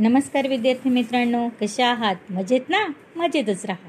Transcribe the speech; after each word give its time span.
नमस्कार 0.00 0.48
विद्यार्थी 0.48 0.90
मित्रांनो 0.90 1.48
कशा 1.60 1.86
आहात? 1.86 2.16
मजेत 2.30 2.60
ना? 2.68 2.86
मजेतच 3.16 3.66
राहा. 3.66 3.88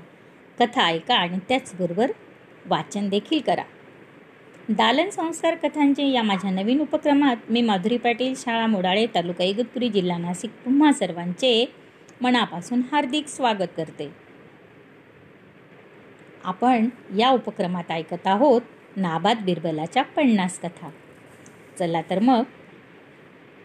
कथा 0.59 0.85
ऐका 0.85 1.15
आणि 1.15 1.37
त्याचबरोबर 1.49 2.11
वाचन 2.65 3.09
देखील 3.09 3.39
करा. 3.39 3.63
दालन 4.69 5.09
संस्कार 5.09 5.55
कथांचे 5.55 6.07
या 6.07 6.23
माझ्या 6.23 6.51
नवीन 6.51 6.81
उपक्रमात 6.81 7.35
मी 7.49 7.61
माधुरी 7.61 7.97
पाटील 7.97 8.33
शाळा 8.37 8.67
मोडाळे 8.67 9.05
तालुका 9.05 9.43
इगतपुरी 9.43 9.89
जिल्हा 9.89 10.17
नाशिक 10.17 10.51
तुम्हा 10.65 10.91
सर्वांचे 10.91 11.73
मनापासून 12.21 12.81
हार्दिक 12.91 13.27
स्वागत 13.27 13.67
करते. 13.77 14.11
आपण 16.43 16.89
या 17.17 17.29
उपक्रमात 17.29 17.91
ऐकत 17.91 18.27
आहोत 18.27 18.61
नाबाद 18.95 19.37
बिरबलाच्या 19.41 20.03
पन्नास 20.03 20.59
कथा. 20.59 20.89
चला 21.79 22.01
तर 22.01 22.19
मग 22.19 22.43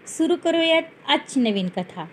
सुरू 0.07 0.37
करूयात 0.37 0.83
आजची 1.09 1.41
नवीन 1.41 1.69
कथा. 1.69 2.05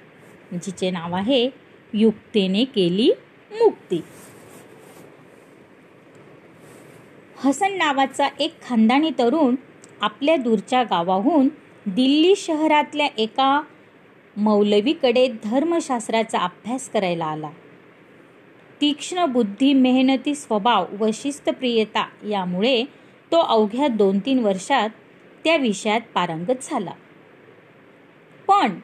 म्हणजे 0.52 0.72
जिचे 0.72 0.92
नाव 0.92 1.16
आहे 1.16 1.50
युक्तीने 1.94 2.64
केली 2.64 3.12
मुक्ती. 3.52 4.02
हसन 7.38 7.74
नावाचा 7.74 8.28
एक 8.40 8.62
खानदानी 8.62 9.10
तरुण 9.10 9.56
आपल्या 10.02 10.36
दूरच्या 10.36 10.84
गावाहून 10.84 11.48
दिल्ली 11.86 12.36
शहरातल्या 12.36 13.08
एका 13.18 13.62
मौलवीकडे 14.38 15.28
धर्मशास्त्राचा 15.44 16.40
अभ्यास 16.40 16.90
करायला 16.90 17.26
आला. 17.26 17.50
तीक्ष्ण 18.82 19.26
बुद्धी 19.26 19.74
मेहनती 19.74 20.36
स्वभाव 20.36 20.86
व 21.00 21.10
शिस्तप्रियता 21.14 22.28
यामुळे 22.30 22.84
तो 23.32 23.40
अवघ्या 23.40 23.88
दोन 23.88 24.20
तीन 24.20 24.40
वर्षात 24.40 24.90
त्या 25.44 25.56
विषयात 25.56 26.02
पारंगत 26.14 26.60
झाला. 26.62 26.92
पण 28.48 28.80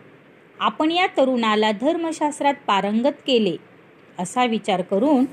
आपण 0.59 0.91
या 0.91 1.07
तरुणाला 1.17 1.71
धर्मशास्त्रात 1.71 2.53
पारंगत 2.67 3.19
केले 3.27 3.55
असा 4.19 4.45
विचार 4.45 4.81
करून 4.81 5.25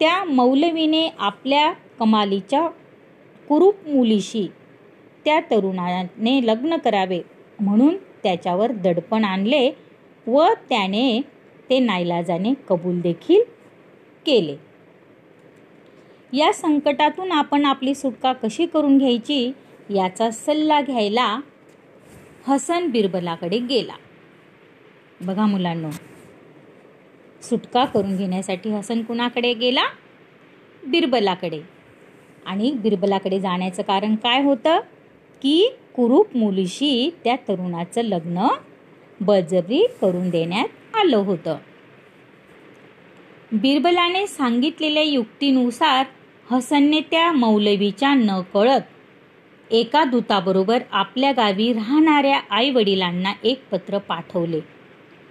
त्या 0.00 0.22
मौलवीने 0.24 1.08
आपल्या 1.18 1.72
कमालीच्या 1.98 2.66
कुरूप 3.48 3.86
मुलीशी 3.86 4.46
त्या 5.24 5.40
तरुणाने 5.40 6.40
लग्न 6.46 6.76
करावे 6.76 7.20
म्हणून 7.60 7.96
त्याच्यावर 8.22 8.72
दडपण 8.72 9.24
आणले 9.24 9.70
व 10.26 10.46
त्याने 10.68 11.20
ते 11.70 11.78
नाईलाजाने 11.78 12.52
कबूल 12.68 13.00
देखील 13.00 13.42
केले. 14.26 14.56
या 16.32 16.52
संकटातून 16.52 17.32
आपण 17.32 17.64
आपली 17.64 17.94
सुटका 17.94 18.32
कशी 18.32 18.66
करून 18.66 18.98
घ्यायची 18.98 19.52
याचा 19.90 20.30
सल्ला 20.30 20.80
घ्यायला 20.80 21.38
हसन 22.46 22.90
बिरबलाकडे 22.90 23.58
गेला. 23.58 23.94
बघा 25.20 25.46
मुलांनो 25.46 25.90
सुटका 27.42 27.84
करून 27.84 28.16
घेण्यासाठी 28.16 28.70
हसन 28.70 29.02
कुणाकडे 29.02 29.54
गेला? 29.54 29.84
बिरबलाकडे. 30.86 31.60
आणि 32.46 32.72
बिरबलाकडे 32.72 33.40
जाण्याचं 33.40 33.82
कारण 33.82 34.14
काय 34.14 34.42
होतं? 34.42 34.80
की 35.42 35.76
कुरूप 35.94 36.36
मुलीशी 36.36 37.14
त्या 37.24 37.36
तरुणाचं 37.36 38.02
लग्न 38.02 38.46
बजबरी 39.20 39.86
करून 40.00 40.30
देण्यात 40.30 40.96
आलं 40.96 41.16
होतं. 41.16 41.56
बिरबलाने 43.52 44.26
सांगितलेल्या 44.26 45.02
युक्तीनुसार 45.02 46.06
हसनने 46.50 47.00
त्या 47.00 47.32
मौलवीच्या 47.32 48.14
न 48.14 48.40
कळत 48.40 48.80
एका 49.70 50.04
दूताबरोबर 50.04 50.82
आपल्या 50.90 51.32
गावी 51.32 51.72
राहणाऱ्या 51.72 52.40
आई 52.50 52.70
वडिलांना 52.70 53.32
एक 53.44 53.68
पत्र 53.70 53.98
पाठवले. 53.98 54.77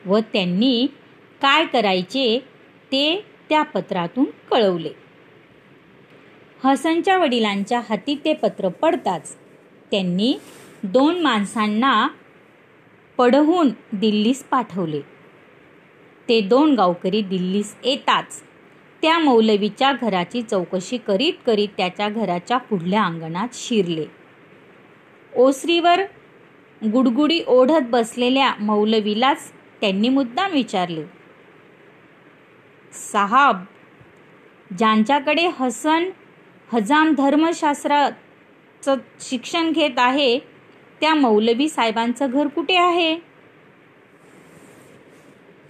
व 0.08 0.20
त्यांनी 0.34 0.88
काय 1.42 1.66
करायचे 1.66 2.38
ते 2.92 3.26
त्या 3.50 3.62
पत्रातून 3.64 4.26
कळवले. 4.52 4.90
हसनच्या 6.64 7.18
वडिलांच्या 7.18 7.82
हाती 7.90 8.16
ते 8.26 8.34
पत्र 8.34 8.68
पडताच 8.68 9.36
त्यांनी 9.92 10.34
दोन 10.84 11.20
माणसांना 11.22 12.08
पडहून 13.18 13.70
दिल्लीस 13.94 14.44
पाठवले. 14.44 15.02
ते 16.30 16.40
दोन 16.42 16.74
गावकरी 16.74 17.22
दिल्लीस 17.22 17.76
येताच 17.84 18.42
त्या 19.02 19.18
मौलवीच्या 19.20 19.92
घराची 19.92 20.42
चौकशी 20.42 20.98
करीत 20.98 21.34
करीत 21.46 21.68
त्याच्या 21.78 22.10
घराच्या 22.10 22.58
पुढल्या 22.58 23.04
अंगणात 23.04 23.48
शिरले. 23.54 24.06
ओसरीवर 25.36 26.02
गुडगुडी 26.82 27.42
ओढत 27.48 27.90
बसलेल्या 27.90 28.54
मौलवीलाच 28.60 29.52
त्यांनी 29.82 30.10
मुद्दाम 30.10 30.52
विचारले 30.52 31.04
साहाब 33.12 33.64
ज्यांच्याकडे 34.78 35.48
हसन 35.60 36.10
हजाम 36.74 37.14
धर्मशास्त्राचं 37.16 38.96
शिक्षण 39.20 39.72
घेत 39.72 39.98
आहे 39.98 40.40
त्या 41.02 41.14
मौलवी 41.16 41.70
साहेबांचं 41.70 42.32
घर 42.32 42.48
कुठे 42.48 42.76
आहे? 42.76 43.16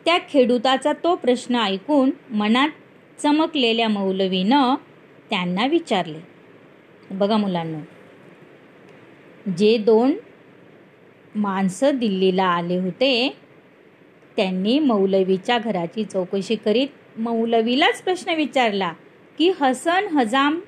त्या 0.05 0.17
खेडूताचा 0.29 0.93
तो 0.93 1.15
प्रश्न 1.15 1.55
ऐकून 1.55 2.11
मनात 2.31 2.69
चमकलेल्या 3.21 3.87
मौलवीनं 3.89 4.75
त्यांना 5.29 5.65
विचारले 5.65 6.19
बघा 7.11 7.37
मुलांना 7.37 7.79
जे 9.57 9.77
दोन 9.77 10.13
माणसं 11.35 11.97
दिल्लीला 11.97 12.45
आले 12.45 12.77
होते 12.77 13.37
त्यांनी 14.37 14.79
मौलवीच्या 14.79 15.57
घराची 15.57 16.03
चौकशी 16.03 16.55
करीत 16.55 17.19
मौलवीलाच 17.19 18.01
प्रश्न 18.01 18.33
विचारला 18.33 18.93
की 19.37 19.51
हसन 19.61 20.07
हजाम 20.17 20.59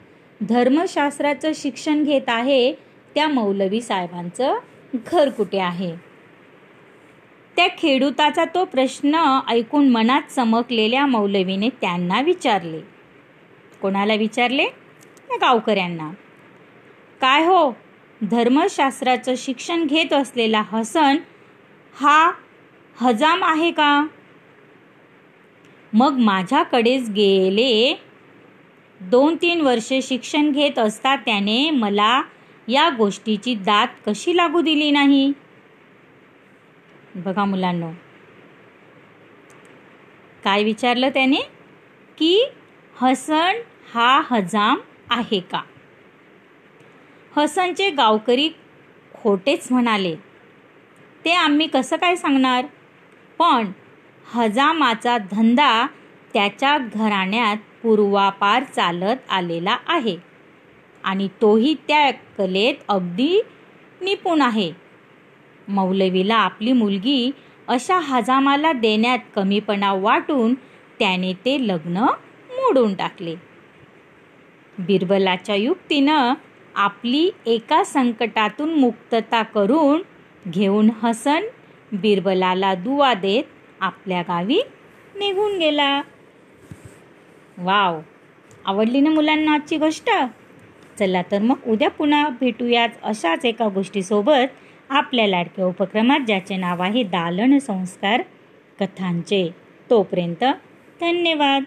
धर्मशास्त्राचं 0.41 1.51
शिक्षण 1.55 2.03
घेत 2.03 2.21
आहे 2.27 2.73
त्या 3.15 3.27
मौलवी 3.27 3.81
साहेबांचं 3.81 4.57
घर 5.11 5.29
कुठे 5.29 5.59
आहे? 5.59 5.95
त्या 7.55 7.67
खेडूताचा 7.77 8.45
तो 8.45 8.63
प्रश्न 8.65 9.39
ऐकून 9.49 9.89
मनात 9.89 10.21
चमकलेल्या 10.21 11.05
मौलवीने 11.05 11.69
त्यांना 11.69 12.21
विचारले. 12.21 12.79
कोणाला 13.81 14.13
विचारले? 14.13 14.65
त्या 15.27 15.37
गावकऱ्यांना. 15.37 16.11
काय 17.21 17.45
हो 17.45 17.71
धर्मशास्त्राचं 18.31 19.33
शिक्षण 19.37 19.85
घेत 19.85 20.13
असलेला 20.13 20.61
हसन 20.61 21.17
हा 21.95 22.31
हजाम 23.01 23.43
आहे 23.43 23.71
का? 23.71 24.07
मग 25.93 26.17
माझ्याकडेच 26.17 27.09
गेले. 27.09 27.93
दोन 29.01 29.35
तीन 29.35 29.61
वर्षे 29.61 30.01
शिक्षण 30.01 30.51
घेत 30.51 30.79
असता 30.79 31.15
त्याने 31.15 31.69
मला 31.69 32.21
या 32.67 32.89
गोष्टीची 32.89 33.55
दात 33.55 33.87
कशी 34.07 34.37
लागू 34.37 34.61
दिली 34.61 34.91
नाही? 34.91 35.33
बघा 37.15 37.45
मुलांनो. 37.45 37.91
काय 40.43 40.63
विचारलं 40.63 41.09
त्याने? 41.09 41.39
की 42.17 42.49
हसन 43.01 43.51
हा 43.93 44.21
हजाम 44.31 44.79
आहे 45.09 45.39
का? 45.39 45.61
हसनचे 47.35 47.89
गावकरी 47.89 48.49
खोटेच 49.13 49.67
म्हणाले. 49.71 50.15
ते 51.25 51.31
आम्ही 51.31 51.67
कसं 51.67 51.95
काय 51.95 52.15
सांगणार? 52.15 52.65
पण 53.39 53.71
हजामाचा 54.33 55.17
धंदा 55.17 55.85
त्याच्या 56.33 56.77
घराण्यात 56.77 57.57
पूर्वापार 57.83 58.63
चालत 58.63 59.15
आलेला 59.29 59.77
आहे. 59.87 60.17
आणि 61.03 61.27
तोही 61.41 61.73
त्या 61.87 62.11
कलेत 62.37 62.73
अगदी 62.87 63.41
निपुण 64.01 64.41
आहे. 64.41 64.71
मौलवीला 65.67 66.35
आपली 66.35 66.71
मुलगी 66.71 67.31
अशा 67.67 67.99
हजामाला 67.99 68.73
देण्यात 68.73 69.19
कमीपणा 69.35 69.93
वाटून 69.93 70.53
त्याने 70.99 71.33
ते 71.33 71.67
लग्न 71.67 71.97
मोडून 72.49 72.93
टाकले. 72.93 73.35
बिरबलाच्या 74.79 75.55
युक्तीनं 75.55 76.33
आपली 76.75 77.31
एका 77.45 77.83
संकटातून 77.83 78.73
मुक्तता 78.73 79.43
करून 79.43 80.01
घेऊन 80.49 80.89
हसन 81.03 81.43
बिरबलाला 81.91 82.75
दुवा 82.75 83.13
देत 83.13 83.43
आपल्या 83.79 84.21
गावी 84.21 84.59
निघून 85.15 85.57
गेला. 85.57 86.01
वाव 87.57 87.99
आवडली 88.65 89.01
ना 89.01 89.09
मुलांना 89.09 89.53
आजची 89.53 89.77
गोष्ट? 89.77 90.09
चला 90.99 91.21
तर 91.21 91.39
मग 91.41 91.55
उद्या 91.67 91.89
पुन्हा 91.89 92.29
भेटूयात 92.29 92.89
अशाच 93.03 93.45
एका 93.45 93.67
गोष्टीसोबत. 93.67 94.47
आपल्या 94.89 95.27
लाडक्या 95.27 95.65
उपक्रमात 95.65 96.19
ज्याचे 96.19 96.57
नाव 96.57 96.81
आहे 96.81 97.03
दालन 97.03 97.57
संस्कार 97.57 98.21
कथांचे. 98.79 99.49
तोपर्यंत 99.89 100.43
धन्यवाद. 101.01 101.63